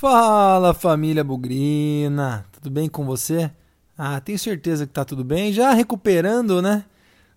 [0.00, 3.50] Fala família Bugrina, tudo bem com você?
[3.98, 6.86] Ah, tenho certeza que tá tudo bem, já recuperando, né?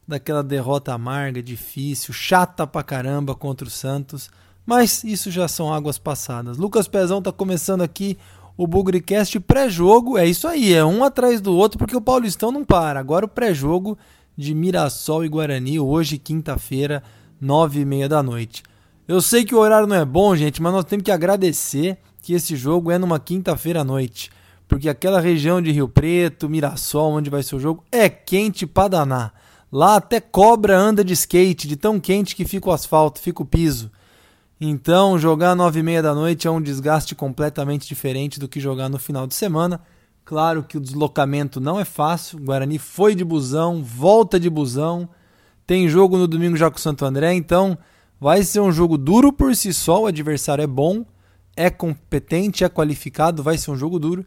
[0.07, 4.29] Daquela derrota amarga, difícil, chata pra caramba contra o Santos,
[4.65, 6.55] mas isso já são águas passadas.
[6.55, 8.17] Lucas Pezão tá começando aqui
[8.55, 12.63] o Bugricast pré-jogo, é isso aí, é um atrás do outro porque o Paulistão não
[12.63, 12.97] para.
[12.97, 13.97] Agora o pré-jogo
[14.37, 17.03] de Mirassol e Guarani, hoje, quinta-feira,
[17.41, 18.63] nove e meia da noite.
[19.05, 22.33] Eu sei que o horário não é bom, gente, mas nós temos que agradecer que
[22.33, 24.31] esse jogo é numa quinta-feira à noite.
[24.65, 28.87] Porque aquela região de Rio Preto, Mirassol, onde vai ser o jogo, é quente pra
[28.87, 29.33] danar.
[29.69, 33.45] Lá até cobra anda de skate, de tão quente que fica o asfalto, fica o
[33.45, 33.91] piso.
[34.59, 38.61] Então, jogar às nove e meia da noite é um desgaste completamente diferente do que
[38.61, 39.81] jogar no final de semana.
[40.23, 42.39] Claro que o deslocamento não é fácil.
[42.39, 45.09] O Guarani foi de busão, volta de busão.
[45.67, 47.77] Tem jogo no domingo já com o Santo André, então
[48.17, 50.03] vai ser um jogo duro por si só.
[50.03, 51.03] O adversário é bom,
[51.55, 54.25] é competente, é qualificado, vai ser um jogo duro,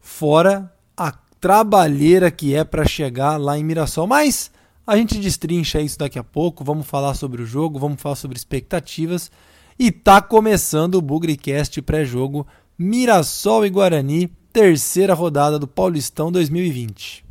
[0.00, 4.06] fora a trabalheira que é para chegar lá em Mirassol.
[4.06, 4.50] Mas
[4.86, 8.36] a gente destrincha isso daqui a pouco, vamos falar sobre o jogo, vamos falar sobre
[8.36, 9.30] expectativas.
[9.78, 17.24] E tá começando o Bugrecast pré-jogo Mirassol e Guarani, terceira rodada do Paulistão 2020.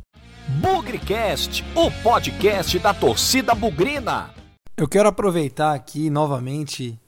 [0.60, 4.30] Bugrecast, o podcast da torcida bugrina.
[4.76, 6.98] Eu quero aproveitar aqui novamente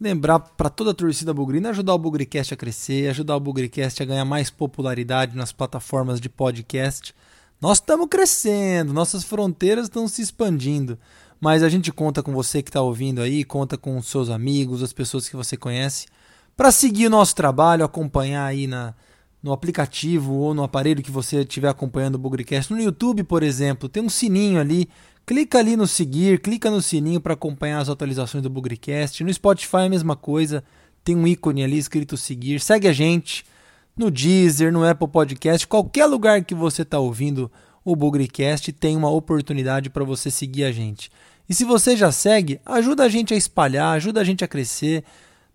[0.00, 4.06] lembrar para toda a torcida bugrina ajudar o Bugricast a crescer, ajudar o Bugricast a
[4.06, 7.14] ganhar mais popularidade nas plataformas de podcast.
[7.60, 10.98] Nós estamos crescendo, nossas fronteiras estão se expandindo,
[11.40, 14.92] mas a gente conta com você que está ouvindo aí, conta com seus amigos, as
[14.92, 16.06] pessoas que você conhece,
[16.54, 18.94] para seguir o nosso trabalho, acompanhar aí na,
[19.42, 22.72] no aplicativo ou no aparelho que você estiver acompanhando o Bugricast.
[22.72, 24.88] No YouTube, por exemplo, tem um sininho ali
[25.26, 29.24] Clica ali no seguir, clica no sininho para acompanhar as atualizações do Bugricast.
[29.24, 30.62] No Spotify é a mesma coisa,
[31.02, 32.60] tem um ícone ali escrito seguir.
[32.60, 33.44] Segue a gente
[33.96, 37.50] no Deezer, no Apple Podcast, qualquer lugar que você está ouvindo
[37.84, 41.10] o Bugricast tem uma oportunidade para você seguir a gente.
[41.48, 45.02] E se você já segue, ajuda a gente a espalhar, ajuda a gente a crescer.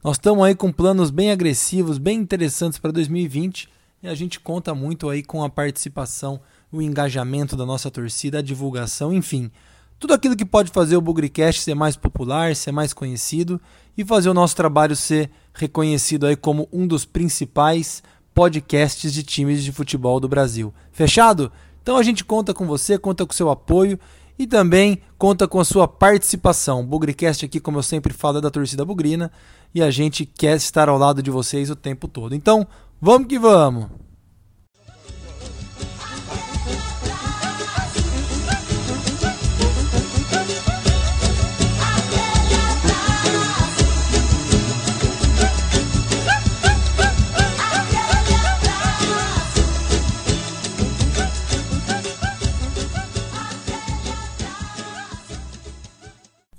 [0.03, 3.69] Nós estamos aí com planos bem agressivos, bem interessantes para 2020
[4.03, 8.41] e a gente conta muito aí com a participação o engajamento da nossa torcida, a
[8.41, 9.51] divulgação, enfim.
[9.99, 13.61] Tudo aquilo que pode fazer o Bugricast ser mais popular, ser mais conhecido
[13.97, 18.01] e fazer o nosso trabalho ser reconhecido aí como um dos principais
[18.33, 20.73] podcasts de times de futebol do Brasil.
[20.91, 21.51] Fechado?
[21.83, 23.99] Então a gente conta com você, conta com seu apoio
[24.39, 26.81] e também conta com a sua participação.
[26.81, 29.31] O Bugricast aqui, como eu sempre falo, é da torcida bugrina
[29.73, 32.33] e a gente quer estar ao lado de vocês o tempo todo.
[32.33, 32.67] Então,
[32.99, 34.10] vamos que vamos!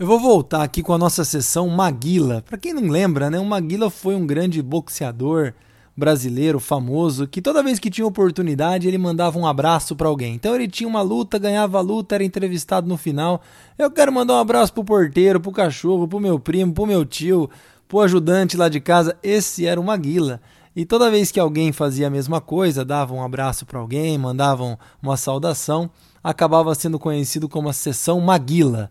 [0.03, 2.43] Eu vou voltar aqui com a nossa sessão Maguila.
[2.43, 5.55] Para quem não lembra, né, o Maguila foi um grande boxeador
[5.97, 10.35] brasileiro famoso que toda vez que tinha oportunidade ele mandava um abraço para alguém.
[10.35, 13.43] Então ele tinha uma luta, ganhava a luta, era entrevistado no final.
[13.79, 17.49] Eu quero mandar um abraço pro porteiro, pro cachorro, pro meu primo, pro meu tio,
[17.87, 19.17] pro ajudante lá de casa.
[19.23, 20.41] Esse era o Maguila.
[20.75, 24.77] E toda vez que alguém fazia a mesma coisa, dava um abraço para alguém, mandavam
[25.01, 25.89] uma saudação,
[26.25, 28.91] acabava sendo conhecido como a sessão Maguila.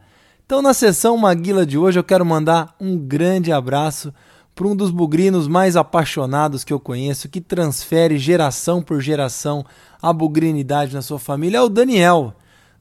[0.52, 4.14] Então, na sessão Maguila de hoje, eu quero mandar um grande abraço
[4.54, 9.66] para um dos bugrinos mais apaixonados que eu conheço, que transfere geração por geração
[10.02, 12.34] a bugrinidade na sua família, é o Daniel.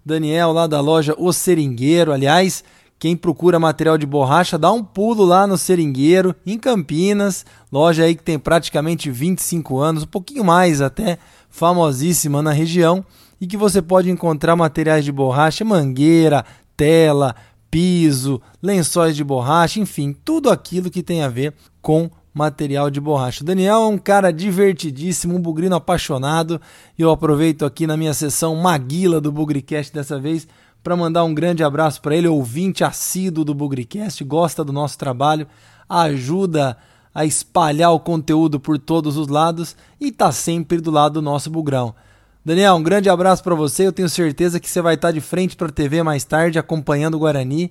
[0.04, 2.12] Daniel, lá da loja O Seringueiro.
[2.12, 2.64] Aliás,
[2.98, 7.46] quem procura material de borracha, dá um pulo lá no Seringueiro, em Campinas.
[7.70, 13.04] Loja aí que tem praticamente 25 anos, um pouquinho mais até, famosíssima na região.
[13.40, 16.44] E que você pode encontrar materiais de borracha, mangueira,
[16.80, 17.36] tela,
[17.70, 23.42] piso, lençóis de borracha, enfim, tudo aquilo que tem a ver com material de borracha.
[23.42, 26.60] O Daniel é um cara divertidíssimo, um bugrino apaixonado,
[26.98, 30.46] e eu aproveito aqui na minha sessão Maguila do Bugricast dessa vez
[30.82, 35.46] para mandar um grande abraço para ele, ouvinte assíduo do Bugricast, gosta do nosso trabalho,
[35.88, 36.76] ajuda
[37.14, 41.50] a espalhar o conteúdo por todos os lados e está sempre do lado do nosso
[41.50, 41.94] bugrão.
[42.42, 43.86] Daniel, um grande abraço para você.
[43.86, 47.14] Eu tenho certeza que você vai estar de frente para a TV mais tarde, acompanhando
[47.14, 47.70] o Guarani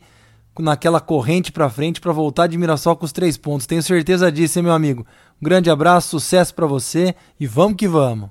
[0.59, 3.65] naquela corrente para frente para voltar de Mirassol com os três pontos.
[3.65, 5.07] Tenho certeza disso, hein, meu amigo.
[5.41, 8.29] Um grande abraço, sucesso para você e vamos que vamos.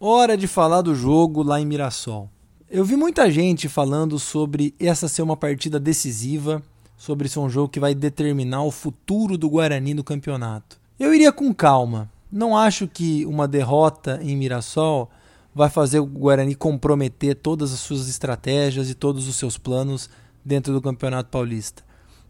[0.00, 2.28] Hora de falar do jogo lá em Mirassol.
[2.68, 6.60] Eu vi muita gente falando sobre essa ser uma partida decisiva,
[6.96, 10.82] sobre ser um jogo que vai determinar o futuro do Guarani no campeonato.
[10.98, 12.08] Eu iria com calma.
[12.30, 15.10] Não acho que uma derrota em Mirassol
[15.52, 20.08] vai fazer o Guarani comprometer todas as suas estratégias e todos os seus planos
[20.44, 21.82] dentro do Campeonato Paulista.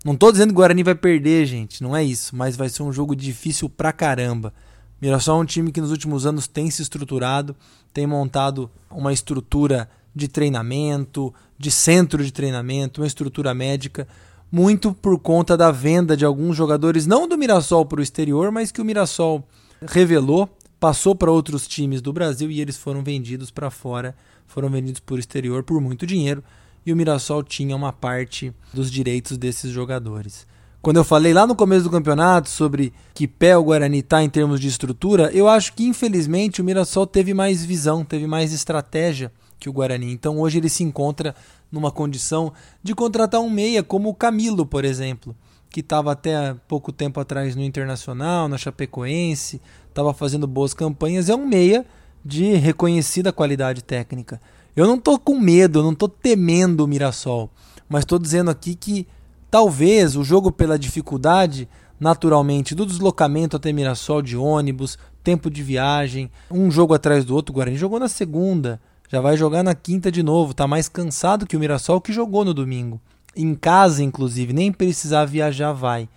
[0.05, 2.83] Não estou dizendo que o Guarani vai perder, gente, não é isso, mas vai ser
[2.83, 4.53] um jogo difícil pra caramba.
[5.01, 7.55] Mirassol é um time que nos últimos anos tem se estruturado,
[7.93, 14.09] tem montado uma estrutura de treinamento, de centro de treinamento, uma estrutura médica,
[14.55, 18.71] muito por conta da venda de alguns jogadores, não do Mirassol para o exterior, mas
[18.71, 19.43] que o Mirassol
[19.85, 20.49] revelou
[20.79, 24.15] passou para outros times do Brasil e eles foram vendidos para fora,
[24.47, 26.45] foram vendidos por exterior por muito dinheiro
[26.87, 30.47] e o Mirassol tinha uma parte dos direitos desses jogadores.
[30.81, 34.31] Quando eu falei lá no começo do campeonato sobre que pé o Guarani está em
[34.31, 39.33] termos de estrutura, eu acho que infelizmente o Mirassol teve mais visão, teve mais estratégia
[39.59, 40.13] que o Guarani.
[40.13, 41.35] Então hoje ele se encontra
[41.75, 45.37] numa condição de contratar um meia como o Camilo, por exemplo,
[45.69, 51.35] que estava até pouco tempo atrás no Internacional, na Chapecoense, estava fazendo boas campanhas, é
[51.35, 51.85] um meia
[52.25, 54.41] de reconhecida qualidade técnica.
[54.77, 57.51] Eu não estou com medo, não estou temendo o Mirassol,
[57.89, 59.07] mas estou dizendo aqui que
[59.51, 61.69] talvez o jogo pela dificuldade
[61.99, 67.53] naturalmente do deslocamento até Mirassol de ônibus, tempo de viagem, um jogo atrás do outro,
[67.53, 68.81] o Guarani jogou na segunda,
[69.15, 72.45] já vai jogar na quinta de novo, está mais cansado que o Mirassol que jogou
[72.45, 73.01] no domingo.
[73.37, 76.09] Em casa, inclusive, nem precisar viajar vai.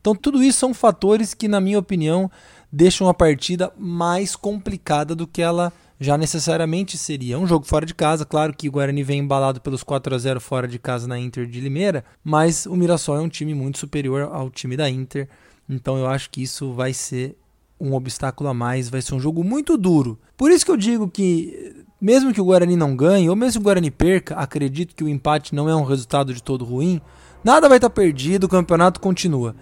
[0.00, 2.30] Então tudo isso são fatores que, na minha opinião,
[2.72, 5.70] deixam a partida mais complicada do que ela
[6.00, 7.38] já necessariamente seria.
[7.38, 10.40] Um jogo fora de casa, claro que o Guarani vem embalado pelos 4 a 0
[10.40, 14.30] fora de casa na Inter de Limeira, mas o Mirassol é um time muito superior
[14.32, 15.28] ao time da Inter,
[15.68, 17.36] então eu acho que isso vai ser
[17.78, 20.18] um obstáculo a mais, vai ser um jogo muito duro.
[20.36, 23.64] Por isso que eu digo que mesmo que o Guarani não ganhe, ou mesmo que
[23.64, 27.00] o Guarani perca, acredito que o empate não é um resultado de todo ruim.
[27.42, 29.54] Nada vai estar perdido, o campeonato continua.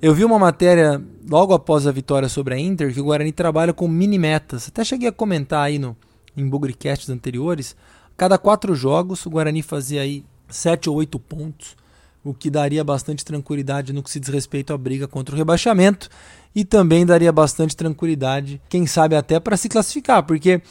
[0.00, 3.72] Eu vi uma matéria logo após a vitória sobre a Inter que o Guarani trabalha
[3.72, 4.68] com mini metas.
[4.68, 5.96] Até cheguei a comentar aí no,
[6.36, 7.74] em Bugricasts anteriores.
[8.16, 11.76] Cada quatro jogos o Guarani fazia aí sete ou oito pontos,
[12.22, 16.08] o que daria bastante tranquilidade no que se diz respeito à briga contra o rebaixamento
[16.54, 20.62] e também daria bastante tranquilidade, quem sabe até para se classificar, porque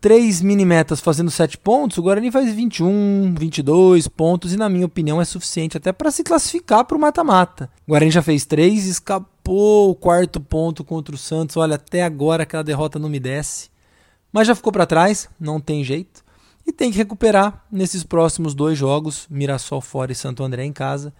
[0.00, 4.86] três mini metas fazendo 7 pontos, o Guarani faz 21, 22 pontos e, na minha
[4.86, 7.70] opinião, é suficiente até para se classificar para o mata-mata.
[7.86, 11.56] O Guarani já fez 3, escapou o quarto ponto contra o Santos.
[11.56, 13.70] Olha, até agora aquela derrota não me desce.
[14.32, 16.22] Mas já ficou para trás, não tem jeito.
[16.66, 21.14] E tem que recuperar nesses próximos dois jogos, Mirassol fora e Santo André em casa,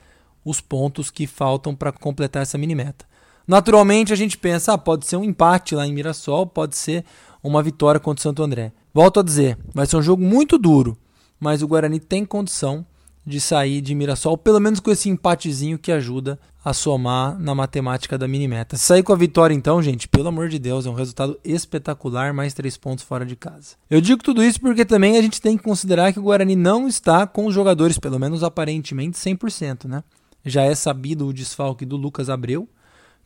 [0.45, 3.07] os pontos que faltam para completar essa mini meta.
[3.47, 7.03] Naturalmente a gente pensa, ah, pode ser um empate lá em Mirassol, pode ser
[7.49, 8.73] uma vitória contra o Santo André.
[8.93, 10.97] Volto a dizer, vai ser um jogo muito duro,
[11.41, 12.85] mas o Guarani tem condição
[13.29, 18.17] de sair de Mirassol, pelo menos com esse empatezinho que ajuda a somar na matemática
[18.17, 18.77] da mini-meta.
[18.77, 22.55] Sair com a vitória então, gente, pelo amor de Deus, é um resultado espetacular, mais
[22.55, 23.77] três pontos fora de casa.
[23.91, 26.89] Eu digo tudo isso porque também a gente tem que considerar que o Guarani não
[26.89, 30.03] está com os jogadores, pelo menos aparentemente, 100%, né?
[30.45, 32.67] Já é sabido o desfalque do Lucas Abreu,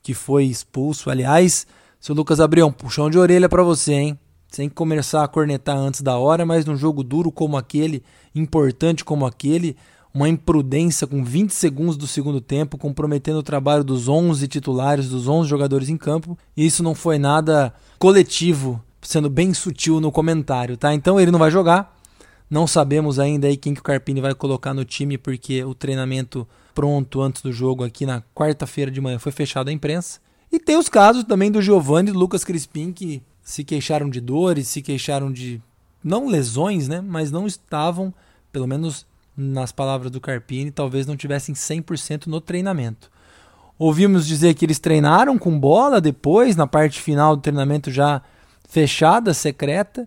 [0.02, 1.64] que foi expulso, aliás,
[2.02, 4.18] seu Lucas Abrião, puxão de orelha para você, hein?
[4.48, 8.02] Sem começar a cornetar antes da hora, mas num jogo duro como aquele,
[8.34, 9.76] importante como aquele,
[10.12, 15.28] uma imprudência com 20 segundos do segundo tempo, comprometendo o trabalho dos 11 titulares, dos
[15.28, 16.36] 11 jogadores em campo.
[16.56, 20.92] E isso não foi nada coletivo, sendo bem sutil no comentário, tá?
[20.92, 21.96] Então ele não vai jogar.
[22.50, 26.48] Não sabemos ainda aí quem que o Carpini vai colocar no time, porque o treinamento
[26.74, 30.18] pronto antes do jogo aqui na quarta-feira de manhã foi fechado à imprensa.
[30.52, 34.20] E tem os casos também do Giovanni e do Lucas Crispim que se queixaram de
[34.20, 35.60] dores, se queixaram de
[36.04, 38.12] não lesões, né, mas não estavam,
[38.52, 43.10] pelo menos nas palavras do Carpini, talvez não tivessem 100% no treinamento.
[43.78, 48.20] Ouvimos dizer que eles treinaram com bola depois, na parte final do treinamento já
[48.68, 50.06] fechada, secreta,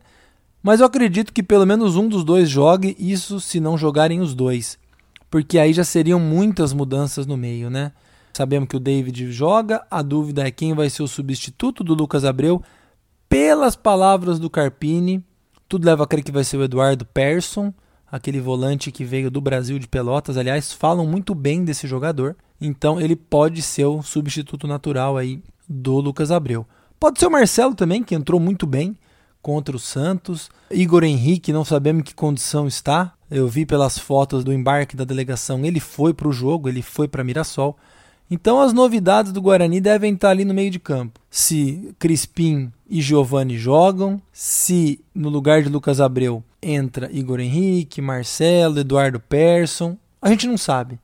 [0.62, 4.36] mas eu acredito que pelo menos um dos dois jogue, isso se não jogarem os
[4.36, 4.78] dois,
[5.30, 7.92] porque aí já seriam muitas mudanças no meio, né?
[8.36, 12.25] Sabemos que o David joga, a dúvida é quem vai ser o substituto do Lucas
[12.25, 12.62] Abreu.
[13.30, 15.24] Pelas palavras do Carpini,
[15.70, 17.74] tudo leva a crer que vai ser o Eduardo Persson,
[18.12, 20.36] aquele volante que veio do Brasil de Pelotas.
[20.36, 22.36] Aliás, falam muito bem desse jogador.
[22.60, 26.68] Então ele pode ser o substituto natural aí do Lucas Abreu.
[27.00, 28.98] Pode ser o Marcelo também, que entrou muito bem
[29.42, 30.50] contra o Santos.
[30.70, 33.13] Igor Henrique, não sabemos em que condição está.
[33.32, 37.08] Eu vi pelas fotos do embarque da delegação, ele foi para o jogo, ele foi
[37.08, 37.77] para Mirassol.
[38.29, 41.20] Então as novidades do Guarani devem estar ali no meio de campo.
[41.29, 48.79] Se Crispim e Giovani jogam, se no lugar de Lucas Abreu entra Igor Henrique, Marcelo,
[48.79, 51.00] Eduardo Persson, a gente não sabe.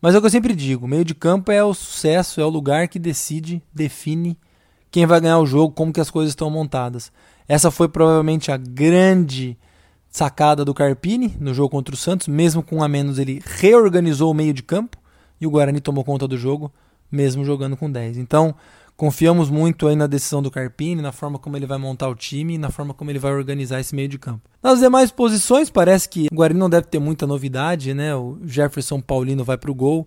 [0.00, 2.50] Mas é o que eu sempre digo: meio de campo é o sucesso, é o
[2.50, 4.38] lugar que decide, define
[4.90, 7.10] quem vai ganhar o jogo, como que as coisas estão montadas.
[7.48, 9.56] Essa foi provavelmente a grande
[10.10, 14.34] sacada do Carpini no jogo contra o Santos, mesmo com a menos ele reorganizou o
[14.34, 14.97] meio de campo
[15.40, 16.72] e o Guarani tomou conta do jogo,
[17.10, 18.18] mesmo jogando com 10.
[18.18, 18.54] Então,
[18.96, 22.54] confiamos muito aí na decisão do Carpini, na forma como ele vai montar o time
[22.54, 24.48] e na forma como ele vai organizar esse meio de campo.
[24.62, 28.14] Nas demais posições, parece que o Guarani não deve ter muita novidade, né?
[28.14, 30.06] O Jefferson Paulino vai para o gol.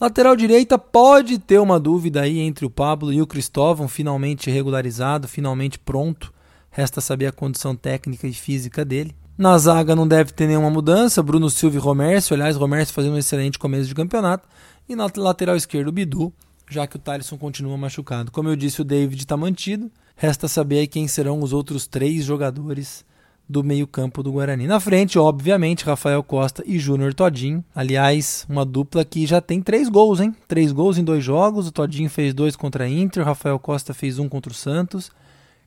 [0.00, 5.28] Lateral direita pode ter uma dúvida aí entre o Pablo e o Cristóvão, finalmente regularizado,
[5.28, 6.32] finalmente pronto.
[6.72, 9.14] Resta saber a condição técnica e física dele.
[9.38, 11.22] Na zaga não deve ter nenhuma mudança.
[11.22, 12.34] Bruno Silva e Romércio.
[12.34, 14.48] Aliás, Romércio fazendo um excelente começo de campeonato.
[14.88, 16.32] E na lateral esquerda, o Bidu,
[16.68, 18.30] já que o Thalisson continua machucado.
[18.30, 19.90] Como eu disse, o David está mantido.
[20.16, 23.04] Resta saber quem serão os outros três jogadores
[23.48, 24.66] do meio-campo do Guarani.
[24.66, 27.64] Na frente, obviamente, Rafael Costa e Júnior Todinho.
[27.74, 30.34] Aliás, uma dupla que já tem três gols, hein?
[30.48, 31.66] Três gols em dois jogos.
[31.66, 35.10] O Todinho fez dois contra a Inter, o Rafael Costa fez um contra o Santos.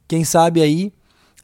[0.07, 0.93] Quem sabe aí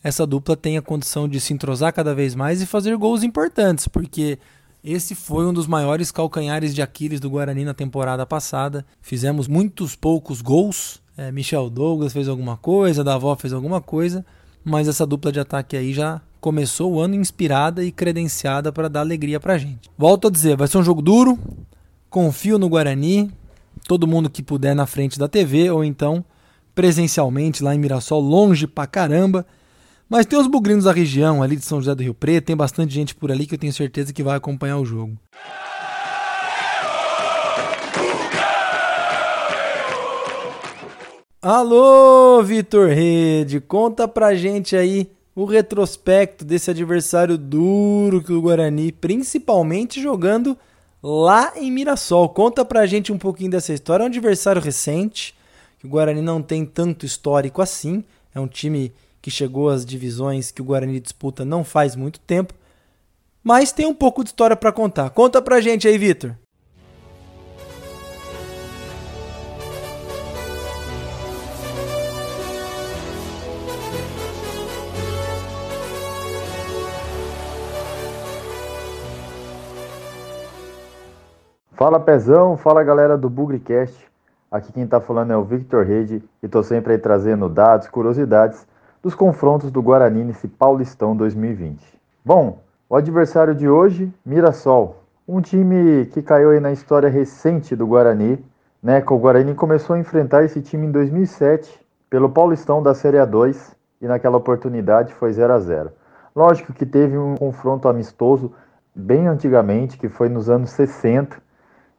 [0.03, 3.87] essa dupla tem a condição de se entrosar cada vez mais e fazer gols importantes,
[3.87, 4.39] porque
[4.83, 8.85] esse foi um dos maiores calcanhares de Aquiles do Guarani na temporada passada.
[8.99, 11.01] Fizemos muitos poucos gols.
[11.15, 14.25] É, Michel Douglas fez alguma coisa, Davó fez alguma coisa,
[14.63, 19.01] mas essa dupla de ataque aí já começou o ano inspirada e credenciada para dar
[19.01, 19.91] alegria para gente.
[19.95, 21.37] Volto a dizer, vai ser um jogo duro.
[22.09, 23.31] Confio no Guarani.
[23.87, 26.25] Todo mundo que puder na frente da TV ou então
[26.73, 29.45] presencialmente lá em Mirassol, longe pra caramba.
[30.11, 32.93] Mas tem os bugrinos da região ali de São José do Rio Preto, tem bastante
[32.93, 35.17] gente por ali que eu tenho certeza que vai acompanhar o jogo.
[41.41, 48.91] Alô, Vitor Rede, conta pra gente aí o retrospecto desse adversário duro que o Guarani,
[48.91, 50.57] principalmente jogando
[51.01, 52.27] lá em Mirassol.
[52.27, 54.03] Conta pra gente um pouquinho dessa história.
[54.03, 55.33] É um adversário recente,
[55.79, 58.03] que o Guarani não tem tanto histórico assim.
[58.35, 58.91] É um time
[59.21, 62.53] que chegou às divisões que o Guarani disputa não faz muito tempo,
[63.43, 65.09] mas tem um pouco de história para contar.
[65.11, 66.35] Conta pra gente aí, Vitor.
[81.81, 83.95] Fala Pezão, fala galera do Bugricast.
[84.51, 88.67] Aqui quem tá falando é o Victor Rede e tô sempre aí trazendo dados, curiosidades
[89.01, 91.81] dos confrontos do Guarani nesse Paulistão 2020.
[92.23, 97.87] Bom, o adversário de hoje, Mirassol, um time que caiu aí na história recente do
[97.87, 98.43] Guarani,
[98.81, 99.01] né?
[99.01, 101.79] Que o Guarani começou a enfrentar esse time em 2007
[102.09, 105.91] pelo Paulistão da Série A2 e naquela oportunidade foi 0 a 0.
[106.35, 108.51] Lógico que teve um confronto amistoso
[108.93, 111.37] bem antigamente, que foi nos anos 60,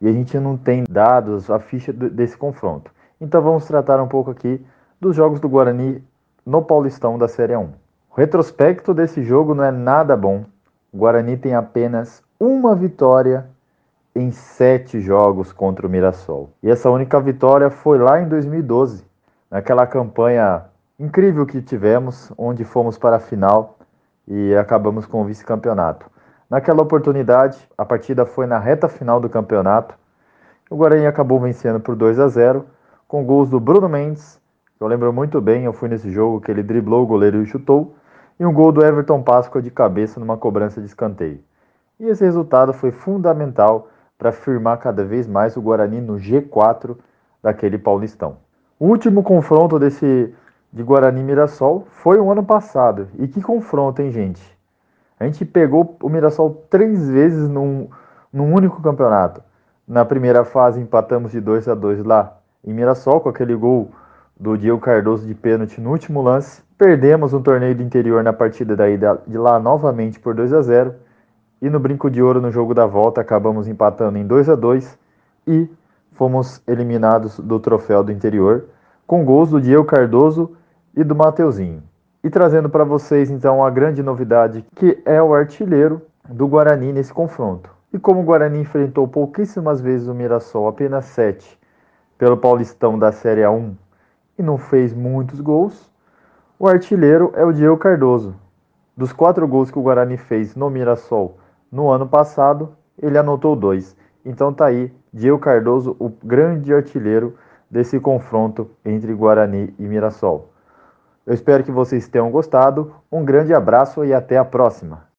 [0.01, 2.91] e a gente não tem dados, a ficha desse confronto.
[3.21, 4.65] Então vamos tratar um pouco aqui
[5.01, 6.03] dos jogos do Guarani
[6.45, 7.63] no Paulistão da Série 1.
[7.63, 10.45] O retrospecto desse jogo não é nada bom.
[10.93, 13.47] O Guarani tem apenas uma vitória
[14.15, 16.51] em sete jogos contra o Mirassol.
[16.63, 19.05] E essa única vitória foi lá em 2012,
[19.51, 20.65] naquela campanha
[20.99, 23.79] incrível que tivemos, onde fomos para a final
[24.29, 26.11] e acabamos com o vice-campeonato.
[26.51, 29.95] Naquela oportunidade, a partida foi na reta final do campeonato.
[30.69, 32.67] O Guarani acabou vencendo por 2 a 0,
[33.09, 34.42] com gols do Bruno Mendes
[34.83, 37.95] eu lembro muito bem, eu fui nesse jogo que ele driblou o goleiro e chutou,
[38.39, 41.39] e um gol do Everton Páscoa de cabeça numa cobrança de escanteio.
[42.01, 46.97] E esse resultado foi fundamental para firmar cada vez mais o Guarani no G4
[47.41, 48.39] daquele Paulistão.
[48.77, 50.35] O último confronto desse
[50.73, 53.07] de Guarani Mirassol foi o ano passado.
[53.21, 54.43] E que confronto, hein, gente?
[55.21, 57.89] A gente pegou o Mirassol três vezes num,
[58.33, 59.43] num único campeonato.
[59.87, 63.93] Na primeira fase empatamos de 2 a 2 lá em Mirassol com aquele gol
[64.43, 66.63] do Diego Cardoso de pênalti no último lance.
[66.77, 70.61] Perdemos um torneio do interior na partida da ida de lá novamente por 2 a
[70.61, 70.95] 0
[71.63, 74.99] e no brinco de ouro no jogo da volta acabamos empatando em 2 a 2
[75.47, 75.69] e
[76.15, 78.65] fomos eliminados do troféu do interior
[79.07, 80.57] com gols do Diego Cardoso
[80.97, 81.81] e do Mateuzinho.
[82.25, 87.15] E trazendo para vocês então a grande novidade que é o artilheiro do Guarani nesse
[87.15, 87.71] confronto.
[87.93, 91.57] E como o Guarani enfrentou pouquíssimas vezes o Mirassol, apenas 7,
[92.19, 93.75] pelo Paulistão da Série A1
[94.43, 95.89] e não fez muitos gols.
[96.59, 98.35] O artilheiro é o Diego Cardoso.
[98.97, 101.39] Dos quatro gols que o Guarani fez no Mirassol
[101.71, 103.97] no ano passado, ele anotou dois.
[104.25, 107.37] Então tá aí, Diego Cardoso, o grande artilheiro
[107.71, 110.51] desse confronto entre Guarani e Mirassol.
[111.25, 112.93] Eu espero que vocês tenham gostado.
[113.11, 115.12] Um grande abraço e até a próxima.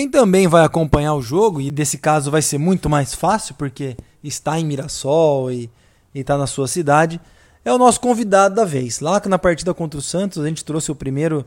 [0.00, 3.98] Quem também vai acompanhar o jogo, e desse caso vai ser muito mais fácil, porque
[4.24, 5.70] está em Mirassol e
[6.14, 7.20] está na sua cidade,
[7.62, 9.00] é o nosso convidado da vez.
[9.00, 11.44] Lá na partida contra o Santos, a gente trouxe o primeiro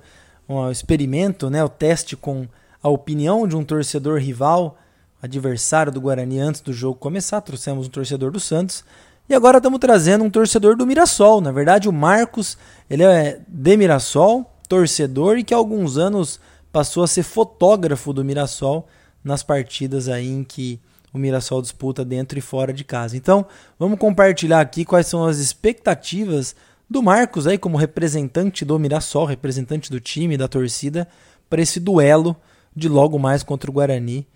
[0.48, 2.48] um experimento, né, o teste com
[2.84, 4.78] a opinião de um torcedor rival,
[5.20, 7.42] adversário do Guarani antes do jogo começar.
[7.42, 8.86] Trouxemos um torcedor do Santos.
[9.28, 11.42] E agora estamos trazendo um torcedor do Mirassol.
[11.42, 12.56] Na verdade, o Marcos,
[12.88, 16.40] ele é de Mirassol, torcedor e que há alguns anos
[16.74, 18.88] passou a ser fotógrafo do Mirassol
[19.24, 20.82] nas partidas aí em que
[21.14, 23.16] o Mirassol disputa dentro e fora de casa.
[23.16, 23.46] Então,
[23.78, 26.56] vamos compartilhar aqui quais são as expectativas
[26.90, 31.08] do Marcos aí como representante do Mirassol, representante do time, da torcida,
[31.48, 32.36] para esse duelo
[32.76, 34.28] de logo mais contra o Guarani,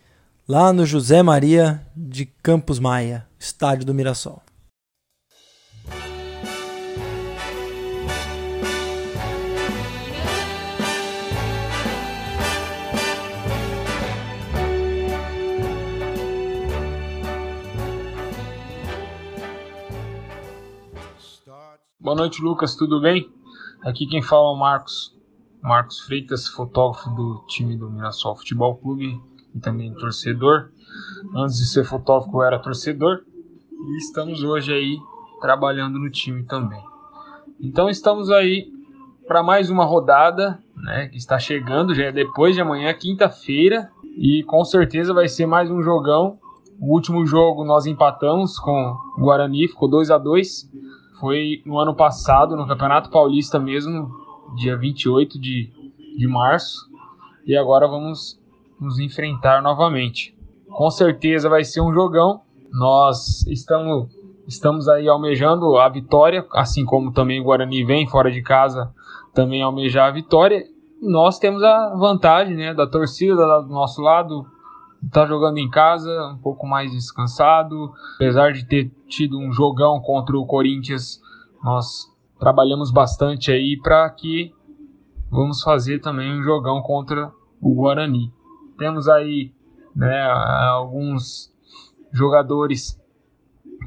[0.47, 4.43] lá no José Maria de Campos Maia, estádio do Mirassol.
[22.07, 23.29] Boa noite, Lucas, tudo bem?
[23.81, 25.13] Aqui quem fala é o Marcos,
[25.61, 29.21] Marcos Freitas, fotógrafo do time do Mirassol Futebol Clube
[29.53, 30.69] e também torcedor.
[31.35, 33.25] Antes de ser fotógrafo, eu era torcedor
[33.69, 34.97] e estamos hoje aí
[35.41, 36.81] trabalhando no time também.
[37.59, 38.71] Então estamos aí
[39.27, 44.43] para mais uma rodada, né, que está chegando, já é depois de amanhã, quinta-feira, e
[44.43, 46.39] com certeza vai ser mais um jogão.
[46.79, 50.71] O último jogo nós empatamos com o Guarani, ficou 2 a 2
[51.19, 54.09] foi no ano passado, no Campeonato Paulista mesmo,
[54.55, 55.71] dia 28 de,
[56.17, 56.87] de março.
[57.45, 58.39] E agora vamos
[58.79, 60.35] nos enfrentar novamente.
[60.69, 62.41] Com certeza vai ser um jogão.
[62.71, 64.09] Nós estamos,
[64.47, 68.93] estamos aí almejando a vitória, assim como também o Guarani vem fora de casa
[69.37, 70.63] também almejar a vitória.
[70.99, 74.47] Nós temos a vantagem né, da torcida do nosso lado,
[75.11, 77.93] tá jogando em casa, um pouco mais descansado.
[78.15, 81.21] Apesar de ter tido um jogão contra o Corinthians,
[81.63, 84.53] nós trabalhamos bastante aí para que
[85.29, 87.31] vamos fazer também um jogão contra
[87.61, 88.31] o Guarani.
[88.77, 89.51] Temos aí
[89.95, 90.23] né,
[90.69, 91.51] alguns
[92.11, 92.99] jogadores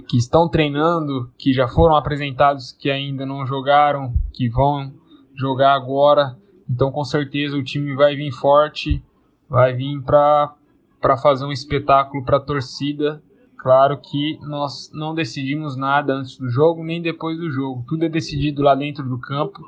[0.08, 4.92] que estão treinando, que já foram apresentados, que ainda não jogaram, que vão
[5.34, 6.36] jogar agora.
[6.68, 9.02] Então, com certeza, o time vai vir forte,
[9.48, 10.54] vai vir para
[11.00, 13.22] para fazer um espetáculo para a torcida.
[13.58, 17.84] Claro que nós não decidimos nada antes do jogo nem depois do jogo.
[17.86, 19.60] Tudo é decidido lá dentro do campo,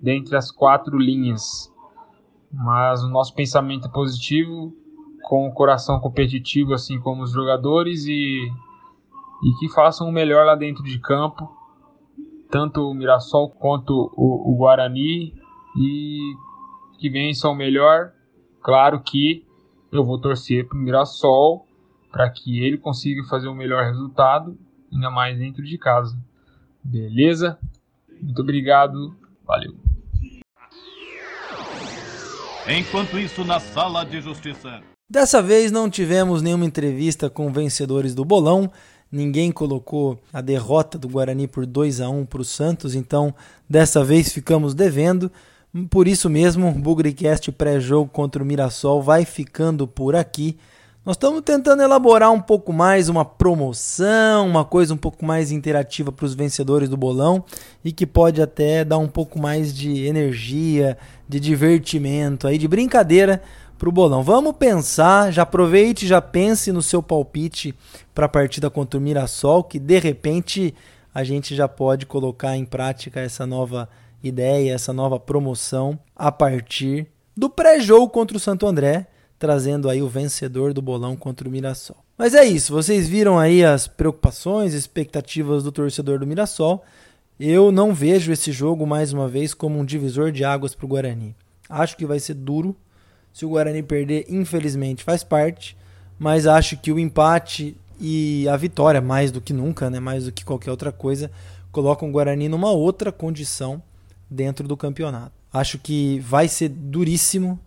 [0.00, 1.72] dentre as quatro linhas.
[2.52, 4.74] Mas o nosso pensamento é positivo,
[5.22, 8.50] com o coração competitivo, assim como os jogadores, e,
[9.42, 11.48] e que façam o melhor lá dentro de campo,
[12.50, 15.32] tanto o Mirassol quanto o, o Guarani,
[15.76, 16.34] e
[16.98, 18.12] que vençam o melhor.
[18.60, 19.46] Claro que
[19.92, 21.66] eu vou torcer para o Mirassol
[22.10, 24.58] para que ele consiga fazer o melhor resultado,
[24.92, 26.16] ainda mais dentro de casa.
[26.82, 27.58] Beleza?
[28.20, 29.14] Muito obrigado.
[29.46, 29.74] Valeu.
[32.68, 34.80] Enquanto isso, na sala de justiça.
[35.08, 38.70] Dessa vez não tivemos nenhuma entrevista com vencedores do bolão.
[39.10, 43.34] Ninguém colocou a derrota do Guarani por 2 a 1 para o Santos, então
[43.68, 45.30] dessa vez ficamos devendo.
[45.88, 50.58] Por isso mesmo, o Bugricast pré-jogo contra o Mirassol vai ficando por aqui.
[51.06, 56.10] Nós estamos tentando elaborar um pouco mais uma promoção, uma coisa um pouco mais interativa
[56.10, 57.44] para os vencedores do bolão
[57.84, 63.40] e que pode até dar um pouco mais de energia, de divertimento, aí de brincadeira
[63.78, 64.24] para o bolão.
[64.24, 67.74] Vamos pensar, já aproveite, já pense no seu palpite
[68.12, 70.74] para a partida contra o Mirassol, que de repente
[71.14, 73.88] a gente já pode colocar em prática essa nova
[74.22, 77.06] ideia, essa nova promoção a partir
[77.36, 79.06] do pré-jogo contra o Santo André,
[79.38, 81.96] trazendo aí o vencedor do bolão contra o Mirassol.
[82.18, 86.84] Mas é isso, vocês viram aí as preocupações, expectativas do torcedor do Mirassol.
[87.38, 90.88] Eu não vejo esse jogo mais uma vez como um divisor de águas para o
[90.88, 91.34] Guarani.
[91.68, 92.76] Acho que vai ser duro.
[93.32, 95.74] Se o Guarani perder, infelizmente faz parte,
[96.18, 100.32] mas acho que o empate e a vitória, mais do que nunca, né, mais do
[100.32, 101.30] que qualquer outra coisa,
[101.72, 103.82] colocam o Guarani numa outra condição
[104.30, 105.32] dentro do campeonato.
[105.52, 107.58] Acho que vai ser duríssimo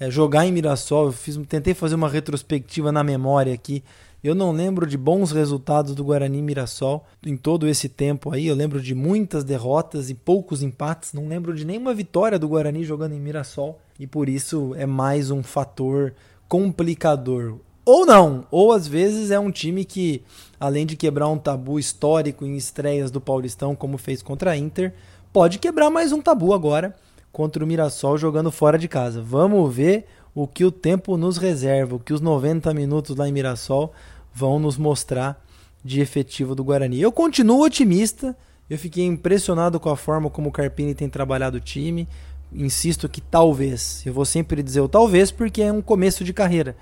[0.00, 1.06] é, jogar em Mirassol.
[1.06, 3.84] Eu fiz, tentei fazer uma retrospectiva na memória aqui.
[4.22, 8.46] Eu não lembro de bons resultados do Guarani Mirassol em todo esse tempo aí.
[8.46, 11.12] Eu lembro de muitas derrotas e poucos empates.
[11.12, 13.80] Não lembro de nenhuma vitória do Guarani jogando em Mirassol.
[13.98, 16.12] E por isso é mais um fator
[16.48, 17.58] complicador.
[17.84, 20.22] Ou não, ou às vezes é um time que,
[20.58, 24.94] além de quebrar um tabu histórico em estreias do Paulistão, como fez contra a Inter,
[25.32, 26.94] pode quebrar mais um tabu agora
[27.30, 29.22] contra o Mirassol jogando fora de casa.
[29.22, 33.32] Vamos ver o que o tempo nos reserva, o que os 90 minutos lá em
[33.32, 33.92] Mirassol
[34.34, 35.40] vão nos mostrar
[35.84, 37.00] de efetivo do Guarani.
[37.00, 38.36] Eu continuo otimista,
[38.68, 42.08] eu fiquei impressionado com a forma como o Carpini tem trabalhado o time.
[42.52, 46.76] Insisto que talvez, eu vou sempre dizer o talvez porque é um começo de carreira,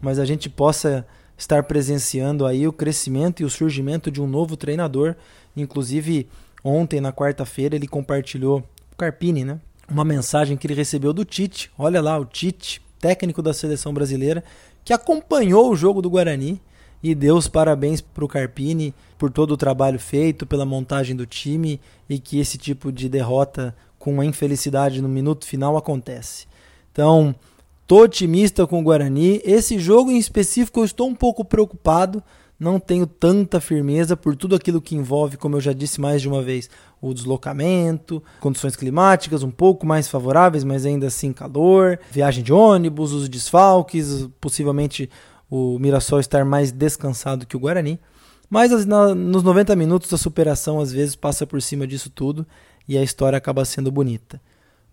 [0.00, 4.56] mas a gente possa estar presenciando aí o crescimento e o surgimento de um novo
[4.56, 5.14] treinador.
[5.56, 6.28] Inclusive,
[6.62, 9.60] ontem, na quarta-feira, ele compartilhou, o Carpini, né?
[9.88, 11.70] Uma mensagem que ele recebeu do Tite.
[11.78, 14.44] Olha lá, o Tite, técnico da seleção brasileira,
[14.84, 16.60] que acompanhou o jogo do Guarani
[17.02, 21.26] e deu os parabéns para o Carpini por todo o trabalho feito, pela montagem do
[21.26, 26.46] time e que esse tipo de derrota com a infelicidade no minuto final acontece.
[26.92, 27.34] Então,
[27.86, 29.40] tô otimista com o Guarani.
[29.44, 32.22] Esse jogo em específico eu estou um pouco preocupado,
[32.60, 36.28] não tenho tanta firmeza por tudo aquilo que envolve, como eu já disse mais de
[36.28, 36.68] uma vez,
[37.00, 43.12] o deslocamento, condições climáticas um pouco mais favoráveis, mas ainda assim calor, viagem de ônibus,
[43.12, 45.08] os desfalques, possivelmente
[45.50, 47.98] o Mirassol estar mais descansado que o Guarani.
[48.50, 52.46] Mas na, nos 90 minutos a superação às vezes passa por cima disso tudo
[52.86, 54.38] e a história acaba sendo bonita.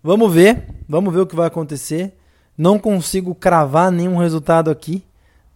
[0.02, 2.16] Vamos ver, vamos ver o que vai acontecer.
[2.56, 5.04] Não consigo cravar nenhum resultado aqui,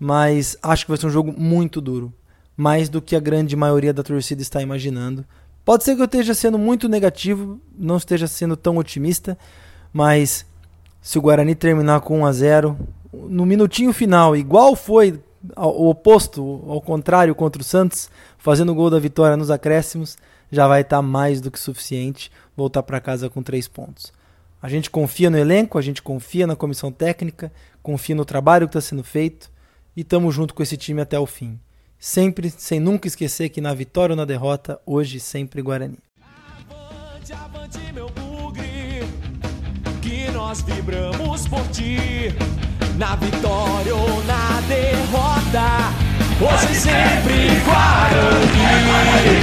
[0.03, 2.13] mas acho que vai ser um jogo muito duro,
[2.57, 5.25] mais do que a grande maioria da torcida está imaginando.
[5.65, 9.39] Pode ser que eu esteja sendo muito negativo, não esteja sendo tão otimista,
[9.93, 10.45] mas
[11.01, 12.79] se o Guarani terminar com 1 a 0,
[13.13, 15.21] no minutinho final, igual foi
[15.57, 20.19] o oposto, ao contrário, contra o Santos, fazendo o gol da vitória nos acréscimos,
[20.51, 24.13] já vai estar mais do que suficiente voltar para casa com três pontos.
[24.61, 28.77] A gente confia no elenco, a gente confia na comissão técnica, confia no trabalho que
[28.77, 29.53] está sendo feito
[29.97, 31.59] e tamo junto com esse time até o fim.
[31.99, 35.99] Sempre, sem nunca esquecer que na vitória ou na derrota, hoje sempre Guarani.
[36.21, 39.05] Avante, avante, meu bugre,
[40.01, 42.35] que nós vibramos por ti.
[42.99, 45.93] Na vitória ou na derrota,
[46.41, 48.43] hoje sempre Guarani.
[48.65, 49.37] É Guarani,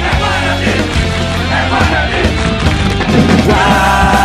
[0.00, 0.72] é Guarani,
[1.52, 2.22] é Guarani.
[3.46, 4.21] Guarani.